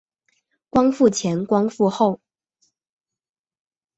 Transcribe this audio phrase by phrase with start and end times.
[0.67, 2.19] 光复前光复后